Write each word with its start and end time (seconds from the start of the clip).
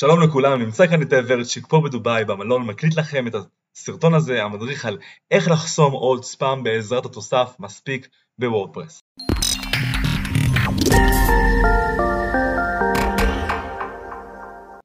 שלום 0.00 0.22
לכולם, 0.22 0.62
נמצא 0.62 0.86
כאן 0.86 1.00
איתי 1.00 1.16
ורצ'יק 1.28 1.66
פה 1.66 1.80
בדובאי 1.84 2.24
במלון, 2.24 2.66
מקליט 2.66 2.96
לכם 2.96 3.26
את 3.26 3.34
הסרטון 3.74 4.14
הזה, 4.14 4.42
המדריך 4.42 4.84
על 4.84 4.98
איך 5.30 5.48
לחסום 5.48 5.92
עוד 5.92 6.24
ספאם 6.24 6.62
בעזרת 6.62 7.06
התוסף 7.06 7.56
מספיק 7.58 8.08
בוורדפרס. 8.38 9.02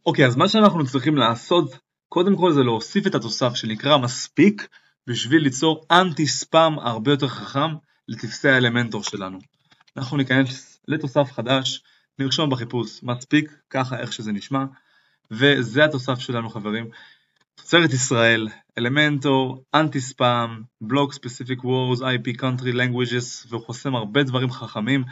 אוקיי, 0.05 0.25
אז 0.25 0.35
מה 0.35 0.47
שאנחנו 0.47 0.85
צריכים 0.85 1.15
לעשות, 1.15 1.77
קודם 2.09 2.35
כל 2.37 2.51
זה 2.51 2.63
להוסיף 2.63 3.07
את 3.07 3.15
התוסף 3.15 3.53
שנקרא 3.55 3.97
מספיק, 3.97 4.67
בשביל 5.07 5.41
ליצור 5.41 5.85
אנטי 5.91 6.27
ספאם 6.27 6.79
הרבה 6.79 7.11
יותר 7.11 7.27
חכם 7.27 7.75
לטפסי 8.07 8.49
האלמנטור 8.49 9.03
שלנו. 9.03 9.39
אנחנו 9.97 10.17
ניכנס 10.17 10.79
לתוסף 10.87 11.31
חדש, 11.31 11.83
נרשום 12.19 12.49
בחיפוש 12.49 13.03
מספיק, 13.03 13.51
ככה 13.69 13.99
איך 13.99 14.13
שזה 14.13 14.31
נשמע, 14.31 14.65
וזה 15.31 15.85
התוסף 15.85 16.19
שלנו 16.19 16.49
חברים. 16.49 16.89
תוצרת 17.55 17.93
ישראל, 17.93 18.47
אלמנטור, 18.77 19.63
אנטי 19.73 20.01
ספאם, 20.01 20.61
בלוג 20.81 21.13
ספציפיק 21.13 21.63
וורס, 21.63 22.01
IP 22.01 22.37
country 22.41 22.73
languages, 22.73 23.47
והוא 23.49 23.65
חוסם 23.65 23.95
הרבה 23.95 24.23
דברים 24.23 24.51
חכמים 24.51 25.03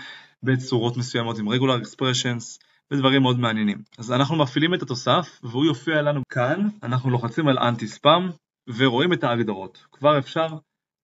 בצורות 0.43 0.97
מסוימות 0.97 1.39
עם 1.39 1.49
regular 1.49 1.85
expressions 1.85 2.59
ודברים 2.91 3.21
מאוד 3.21 3.39
מעניינים. 3.39 3.77
אז 3.97 4.11
אנחנו 4.11 4.35
מפעילים 4.35 4.73
את 4.73 4.81
התוסף 4.81 5.39
והוא 5.43 5.65
יופיע 5.65 6.01
לנו 6.01 6.21
כאן, 6.29 6.67
אנחנו 6.83 7.09
לוחצים 7.09 7.47
על 7.47 7.59
אנטי 7.59 7.87
ספאם 7.87 8.29
ורואים 8.77 9.13
את 9.13 9.23
ההגדרות. 9.23 9.85
כבר 9.91 10.17
אפשר 10.17 10.47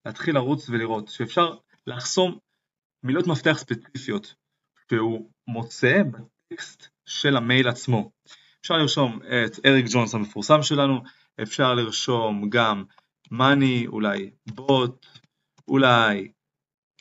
להתחיל 0.06 0.36
לרוץ 0.36 0.70
ולראות 0.70 1.08
שאפשר 1.08 1.54
לחסום 1.88 2.38
מילות 3.04 3.28
מפתח 3.28 3.58
ספציפיות 3.58 4.34
שהוא 4.90 5.30
מוצא 5.48 6.02
בטקסט 6.04 6.88
של 7.06 7.38
המייל 7.38 7.68
עצמו. 7.68 8.12
אפשר 8.62 8.78
לרשום 8.78 9.20
את 9.46 9.66
אריק 9.66 9.86
ג'ונס 9.90 10.16
המפורסם 10.16 10.64
שלנו, 10.64 11.02
אפשר 11.42 11.74
לרשום 11.74 12.50
גם 12.50 12.84
money, 13.32 13.88
אולי 13.88 14.32
בוט, 14.48 15.06
אולי 15.68 16.32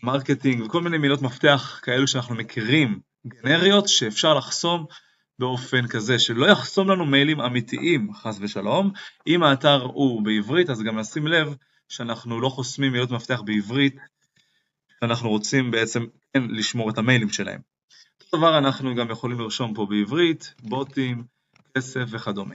marketing 0.02 0.62
וכל 0.62 0.82
מיני 0.82 0.98
מילות 0.98 1.22
מפתח 1.22 1.80
כאלו 1.82 2.08
שאנחנו 2.08 2.34
מכירים, 2.34 3.00
גנריות, 3.26 3.88
שאפשר 3.88 4.34
לחסום 4.34 4.86
באופן 5.38 5.86
כזה 5.86 6.18
שלא 6.18 6.46
יחסום 6.46 6.90
לנו 6.90 7.06
מיילים 7.06 7.40
אמיתיים, 7.40 8.14
חס 8.14 8.38
ושלום. 8.40 8.90
אם 9.26 9.42
האתר 9.42 9.82
הוא 9.82 10.22
בעברית, 10.22 10.70
אז 10.70 10.82
גם 10.82 10.98
נשים 10.98 11.26
לב 11.26 11.56
שאנחנו 11.88 12.40
לא 12.40 12.48
חוסמים 12.48 12.92
מילות 12.92 13.10
מפתח 13.10 13.40
בעברית, 13.40 13.96
אנחנו 15.02 15.28
רוצים 15.28 15.70
בעצם 15.70 16.06
כן 16.32 16.42
לשמור 16.50 16.90
את 16.90 16.98
המיילים 16.98 17.28
שלהם. 17.28 17.60
אותו 18.20 18.36
דבר 18.36 18.58
אנחנו 18.58 18.94
גם 18.94 19.10
יכולים 19.10 19.40
לרשום 19.40 19.74
פה 19.74 19.86
בעברית, 19.86 20.54
בוטים, 20.62 21.24
כסף 21.78 22.04
וכדומה. 22.10 22.54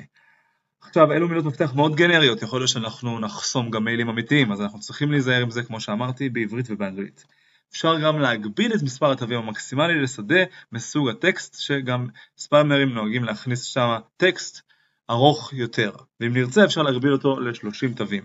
עכשיו 0.81 1.11
אלו 1.11 1.27
מילות 1.27 1.45
מפתח 1.45 1.73
מאוד 1.75 1.95
גנריות, 1.95 2.41
יכול 2.41 2.59
להיות 2.59 2.69
שאנחנו 2.69 3.19
נחסום 3.19 3.69
גם 3.69 3.85
מיילים 3.85 4.09
אמיתיים, 4.09 4.51
אז 4.51 4.61
אנחנו 4.61 4.79
צריכים 4.79 5.11
להיזהר 5.11 5.41
עם 5.41 5.51
זה 5.51 5.63
כמו 5.63 5.79
שאמרתי 5.79 6.29
בעברית 6.29 6.65
ובאנגלית. 6.69 7.25
אפשר 7.71 7.99
גם 7.99 8.19
להגביל 8.19 8.73
את 8.73 8.83
מספר 8.83 9.11
התווים 9.11 9.39
המקסימלי 9.39 10.01
לשדה 10.01 10.43
מסוג 10.71 11.09
הטקסט, 11.09 11.59
שגם 11.59 12.07
ספאמרים 12.37 12.89
נוהגים 12.89 13.23
להכניס 13.23 13.63
שם 13.63 13.97
טקסט 14.17 14.61
ארוך 15.09 15.53
יותר, 15.53 15.91
ואם 16.19 16.33
נרצה 16.33 16.65
אפשר 16.65 16.81
להגביל 16.81 17.13
אותו 17.13 17.39
ל-30 17.39 17.95
תווים, 17.95 18.23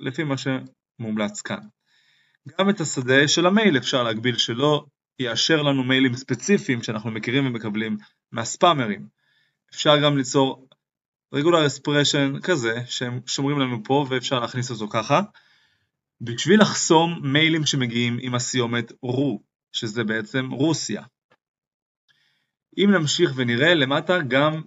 לפי 0.00 0.24
מה 0.24 0.34
שמומלץ 0.38 1.40
כאן. 1.40 1.60
גם 2.58 2.70
את 2.70 2.80
השדה 2.80 3.28
של 3.28 3.46
המייל 3.46 3.76
אפשר 3.76 4.02
להגביל 4.02 4.36
שלא 4.36 4.84
יאשר 5.18 5.62
לנו 5.62 5.84
מיילים 5.84 6.14
ספציפיים 6.14 6.82
שאנחנו 6.82 7.10
מכירים 7.10 7.46
ומקבלים 7.46 7.96
מהספאמרים. 8.32 9.18
אפשר 9.74 10.02
גם 10.04 10.16
ליצור 10.16 10.68
regular 11.34 11.66
expression 11.68 12.40
כזה 12.42 12.82
שהם 12.86 13.20
שומרים 13.26 13.58
לנו 13.58 13.84
פה 13.84 14.06
ואפשר 14.08 14.40
להכניס 14.40 14.70
אותו 14.70 14.88
ככה 14.88 15.20
בשביל 16.20 16.60
לחסום 16.60 17.20
מיילים 17.22 17.66
שמגיעים 17.66 18.18
עם 18.20 18.34
הסיומת 18.34 18.92
רו 19.02 19.42
שזה 19.72 20.04
בעצם 20.04 20.50
רוסיה. 20.50 21.02
אם 22.78 22.90
נמשיך 22.90 23.30
ונראה 23.36 23.74
למטה 23.74 24.18
גם 24.28 24.62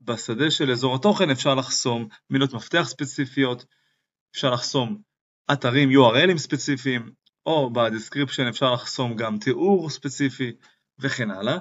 בשדה 0.00 0.50
של 0.50 0.70
אזור 0.70 0.94
התוכן 0.94 1.30
אפשר 1.30 1.54
לחסום 1.54 2.08
מילות 2.30 2.54
מפתח 2.54 2.82
ספציפיות, 2.82 3.64
אפשר 4.34 4.50
לחסום 4.50 5.02
אתרים 5.52 5.90
URL 5.90 6.19
ים 6.19 6.38
ספציפיים 6.38 7.12
או 7.46 7.72
ב 7.72 7.78
description 7.78 8.46
אפשר 8.46 8.72
לחסום 8.72 9.16
גם 9.16 9.38
תיאור 9.38 9.90
ספציפי 9.90 10.52
וכן 10.98 11.30
הלאה. 11.30 11.58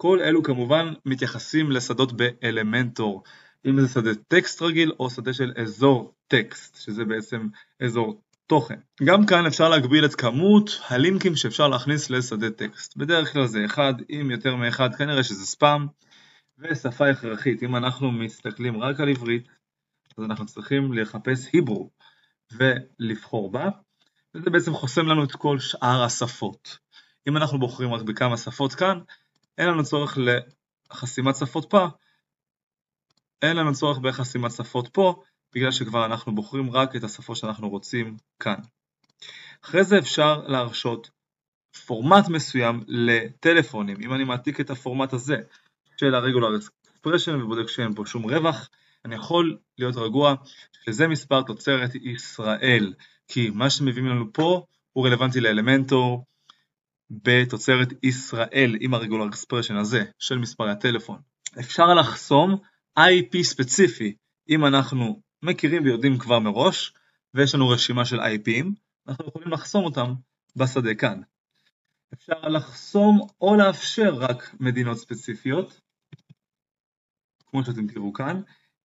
כל 0.00 0.20
אלו 0.20 0.42
כמובן 0.42 0.92
מתייחסים 1.06 1.70
לשדות 1.70 2.12
באלמנטור, 2.12 3.22
אם 3.66 3.80
זה 3.80 3.88
שדה 3.88 4.14
טקסט 4.28 4.62
רגיל 4.62 4.92
או 5.00 5.10
שדה 5.10 5.32
של 5.32 5.52
אזור 5.62 6.14
טקסט, 6.28 6.76
שזה 6.76 7.04
בעצם 7.04 7.48
אזור 7.82 8.20
תוכן. 8.46 8.78
גם 9.04 9.26
כאן 9.26 9.46
אפשר 9.46 9.68
להגביל 9.68 10.04
את 10.04 10.14
כמות 10.14 10.80
הלינקים 10.88 11.36
שאפשר 11.36 11.68
להכניס 11.68 12.10
לשדה 12.10 12.50
טקסט. 12.50 12.96
בדרך 12.96 13.32
כלל 13.32 13.46
זה 13.46 13.64
אחד, 13.64 13.94
אם 14.10 14.30
יותר 14.30 14.56
מאחד 14.56 14.94
כנראה 14.94 15.22
שזה 15.24 15.46
ספאם, 15.46 15.86
ושפה 16.58 17.08
הכרחית. 17.08 17.62
אם 17.62 17.76
אנחנו 17.76 18.12
מסתכלים 18.12 18.82
רק 18.82 19.00
על 19.00 19.08
עברית, 19.08 19.48
אז 20.18 20.24
אנחנו 20.24 20.46
צריכים 20.46 20.92
לחפש 20.92 21.48
היברו 21.52 21.90
ולבחור 22.52 23.52
בה, 23.52 23.68
וזה 24.34 24.50
בעצם 24.50 24.74
חוסם 24.74 25.06
לנו 25.06 25.24
את 25.24 25.32
כל 25.32 25.58
שאר 25.58 26.02
השפות. 26.02 26.78
אם 27.28 27.36
אנחנו 27.36 27.58
בוחרים 27.58 27.94
רק 27.94 28.02
בכמה 28.02 28.36
שפות 28.36 28.74
כאן, 28.74 28.98
אין 29.58 29.68
לנו 29.68 29.84
צורך 29.84 30.18
לחסימת 30.90 31.36
שפות 31.36 31.70
פה, 31.70 31.86
אין 33.42 33.56
לנו 33.56 33.74
צורך 33.74 33.98
בחסימת 33.98 34.52
שפות 34.52 34.88
פה, 34.88 35.22
בגלל 35.54 35.70
שכבר 35.70 36.06
אנחנו 36.06 36.34
בוחרים 36.34 36.70
רק 36.70 36.96
את 36.96 37.04
השפות 37.04 37.36
שאנחנו 37.36 37.68
רוצים 37.68 38.16
כאן. 38.40 38.60
אחרי 39.64 39.84
זה 39.84 39.98
אפשר 39.98 40.40
להרשות 40.46 41.10
פורמט 41.86 42.28
מסוים 42.28 42.84
לטלפונים, 42.86 43.96
אם 44.02 44.14
אני 44.14 44.24
מעתיק 44.24 44.60
את 44.60 44.70
הפורמט 44.70 45.12
הזה 45.12 45.36
של 46.00 46.14
ה-regular 46.14 46.62
expression 46.62 47.42
ובודק 47.42 47.68
שאין 47.68 47.94
פה 47.94 48.06
שום 48.06 48.30
רווח, 48.30 48.68
אני 49.04 49.14
יכול 49.14 49.58
להיות 49.78 49.96
רגוע 49.96 50.34
שזה 50.84 51.08
מספר 51.08 51.42
תוצרת 51.42 51.94
ישראל, 51.94 52.94
כי 53.28 53.50
מה 53.50 53.70
שמביאים 53.70 54.06
לנו 54.06 54.32
פה 54.32 54.66
הוא 54.92 55.06
רלוונטי 55.06 55.40
לאלמנטור, 55.40 56.24
בתוצרת 57.10 57.88
ישראל 58.02 58.76
עם 58.80 58.94
ה-regular 58.94 59.32
expression 59.32 59.74
הזה 59.80 60.04
של 60.18 60.38
מספרי 60.38 60.70
הטלפון. 60.70 61.20
אפשר 61.60 61.94
לחסום 61.94 62.58
IP 62.98 63.42
ספציפי 63.42 64.16
אם 64.48 64.64
אנחנו 64.66 65.20
מכירים 65.42 65.84
ויודעים 65.84 66.18
כבר 66.18 66.38
מראש 66.38 66.92
ויש 67.34 67.54
לנו 67.54 67.68
רשימה 67.68 68.04
של 68.04 68.20
IPים, 68.20 68.66
אנחנו 69.08 69.28
יכולים 69.28 69.48
לחסום 69.48 69.84
אותם 69.84 70.14
בשדה 70.56 70.94
כאן. 70.94 71.20
אפשר 72.14 72.40
לחסום 72.48 73.26
או 73.40 73.56
לאפשר 73.56 74.14
רק 74.14 74.54
מדינות 74.60 74.98
ספציפיות, 74.98 75.80
כמו 77.46 77.64
שאתם 77.64 77.86
תראו 77.86 78.12
כאן. 78.12 78.42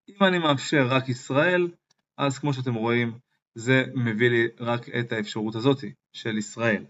אם 0.10 0.24
אני 0.28 0.40
מאפשר 0.40 0.88
רק 0.90 1.10
ישראל, 1.10 1.72
אז 2.18 2.40
כמו 2.40 2.54
שאתם 2.54 2.74
רואים 2.74 3.20
זה 3.56 3.84
מביא 3.96 4.30
לי 4.30 4.48
רק 4.60 4.90
את 4.90 5.12
האפשרות 5.12 5.56
הזאת 5.56 5.84
של 6.14 6.38
ישראל. 6.38 6.86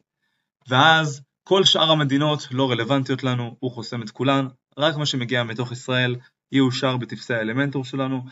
ואז 0.68 1.22
כל 1.44 1.64
שאר 1.64 1.92
המדינות 1.92 2.48
לא 2.52 2.72
רלוונטיות 2.72 3.24
לנו, 3.24 3.56
הוא 3.60 3.72
חוסם 3.72 4.02
את 4.02 4.12
כולן, 4.12 4.48
רק 4.78 4.96
מה 4.98 5.06
שמגיע 5.06 5.44
מתוך 5.44 5.72
ישראל 5.72 6.16
יאושר 6.52 6.98
בטפסי 6.98 7.34
האלמנטור 7.34 7.86
שלנו. 7.86 8.24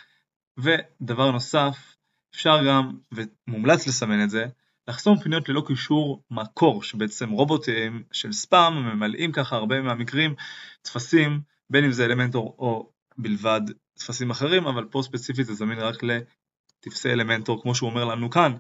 ודבר 0.58 1.32
נוסף, 1.32 1.96
אפשר 2.36 2.66
גם, 2.68 2.98
ומומלץ 3.12 3.88
לסמן 3.88 4.24
את 4.24 4.30
זה, 4.30 4.46
לחסום 4.88 5.20
פניות 5.20 5.50
ללא 5.50 5.64
קישור 5.68 6.24
מקור, 6.32 6.84
שבעצם 6.84 7.30
רובוטים 7.30 8.04
של 8.12 8.32
ספאם 8.32 8.74
ממלאים 8.74 9.32
ככה 9.32 9.56
הרבה 9.56 9.82
מהמקרים 9.82 10.36
טפסים, 10.82 11.42
בין 11.70 11.84
אם 11.84 11.92
זה 11.92 12.06
אלמנטור 12.06 12.56
או 12.60 12.92
בלבד 13.18 13.62
טפסים 13.94 14.32
אחרים, 14.32 14.68
אבל 14.68 14.86
פה 14.86 15.02
ספציפית 15.04 15.46
זה 15.46 15.54
זמין 15.54 15.80
רק 15.80 16.04
לטפסי 16.04 17.12
אלמנטור 17.12 17.62
כמו 17.62 17.76
שהוא 17.76 17.90
אומר 17.90 18.06
לנו 18.06 18.30
כאן, 18.30 18.54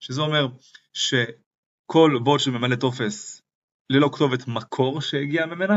שזה 0.00 0.20
אומר 0.20 0.48
שכל 1.88 2.18
בוט 2.22 2.40
שממלא 2.40 2.76
טופס 2.76 3.42
ללא 3.90 4.10
כתובת 4.12 4.48
מקור 4.48 5.00
שהגיע 5.00 5.46
ממנה, 5.46 5.76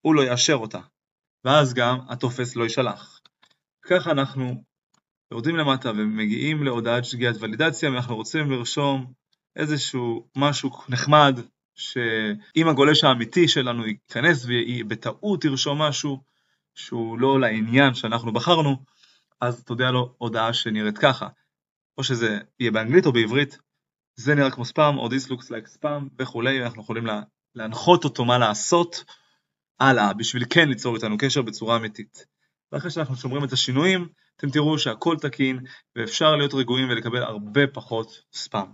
הוא 0.00 0.14
לא 0.14 0.22
יאשר 0.22 0.54
אותה, 0.54 0.78
ואז 1.44 1.74
גם 1.74 1.98
הטופס 2.08 2.56
לא 2.56 2.62
יישלח. 2.62 3.20
ככה 3.82 4.10
אנחנו 4.10 4.64
יורדים 5.30 5.56
למטה 5.56 5.90
ומגיעים 5.90 6.62
להודעת 6.62 7.04
שגיאת 7.04 7.36
ולידציה 7.40 7.90
ואנחנו 7.90 8.16
רוצים 8.16 8.50
לרשום 8.50 9.12
איזשהו 9.56 10.28
משהו 10.36 10.70
נחמד 10.88 11.40
שאם 11.74 12.68
הגולש 12.68 13.04
האמיתי 13.04 13.48
שלנו 13.48 13.86
ייכנס 13.86 14.46
ובטעות 14.48 15.44
ירשום 15.44 15.82
משהו 15.82 16.22
שהוא 16.74 17.18
לא 17.18 17.40
לעניין 17.40 17.94
שאנחנו 17.94 18.32
בחרנו, 18.32 18.76
אז 19.40 19.64
תודיע 19.64 19.90
לו 19.90 20.14
הודעה 20.18 20.52
שנראית 20.52 20.98
ככה, 20.98 21.28
או 21.98 22.04
שזה 22.04 22.38
יהיה 22.60 22.70
באנגלית 22.70 23.06
או 23.06 23.12
בעברית, 23.12 23.58
זה 24.16 24.34
נראה 24.34 24.50
כמו 24.50 24.64
ספאם, 24.64 24.98
או 24.98 25.08
this 25.08 25.28
looks 25.30 25.44
like 25.44 25.78
spam 25.78 26.08
וכולי, 26.18 26.62
אנחנו 26.62 26.82
יכולים 26.82 27.06
להנחות 27.54 28.04
אותו 28.04 28.24
מה 28.24 28.38
לעשות, 28.38 29.04
הלאה 29.80 30.12
בשביל 30.12 30.44
כן 30.50 30.68
ליצור 30.68 30.96
איתנו 30.96 31.16
קשר 31.18 31.42
בצורה 31.42 31.76
אמיתית. 31.76 32.26
ואחרי 32.72 32.90
שאנחנו 32.90 33.16
שומרים 33.16 33.44
את 33.44 33.52
השינויים, 33.52 34.08
אתם 34.36 34.50
תראו 34.50 34.78
שהכל 34.78 35.16
תקין 35.20 35.58
ואפשר 35.96 36.36
להיות 36.36 36.54
רגועים 36.54 36.88
ולקבל 36.88 37.22
הרבה 37.22 37.66
פחות 37.66 38.22
ספאם. 38.32 38.66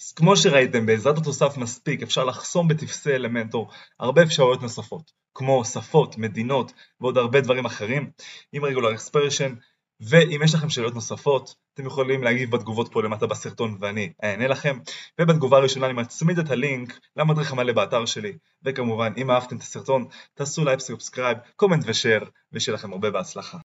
אז 0.00 0.12
כמו 0.12 0.36
שראיתם, 0.36 0.86
בעזרת 0.86 1.18
התוסף 1.18 1.56
מספיק 1.56 2.02
אפשר 2.02 2.24
לחסום 2.24 2.68
בטפסי 2.68 3.14
אלמנטור 3.14 3.70
הרבה 4.00 4.22
אפשרויות 4.22 4.62
נוספות, 4.62 5.12
כמו 5.34 5.64
שפות, 5.64 6.18
מדינות 6.18 6.72
ועוד 7.00 7.18
הרבה 7.18 7.40
דברים 7.40 7.64
אחרים, 7.64 8.10
עם 8.52 8.64
רגולר 8.64 8.94
אקספרשן, 8.94 9.54
ואם 10.00 10.40
יש 10.44 10.54
לכם 10.54 10.70
שאלות 10.70 10.94
נוספות, 10.94 11.54
אתם 11.74 11.86
יכולים 11.86 12.22
להגיב 12.22 12.50
בתגובות 12.50 12.92
פה 12.92 13.02
למטה 13.02 13.26
בסרטון 13.26 13.76
ואני 13.80 14.12
אענה 14.24 14.48
לכם, 14.48 14.78
ובתגובה 15.20 15.56
הראשונה 15.56 15.86
אני 15.86 15.94
מצמיד 15.94 16.38
את 16.38 16.50
הלינק 16.50 16.98
למדריך 17.16 17.52
המלא 17.52 17.72
באתר 17.72 18.06
שלי, 18.06 18.32
וכמובן 18.64 19.12
אם 19.16 19.30
אהבתם 19.30 19.56
את 19.56 19.62
הסרטון 19.62 20.04
תעשו 20.34 20.64
לייק, 20.64 20.80
subscribe, 20.80 21.38
comment 21.56 21.84
ו 21.86 21.91
share, 21.91 22.22
ושיהיה 22.52 22.74
לכם 22.74 22.92
הרבה 22.92 23.10
בהצלחה. 23.10 23.58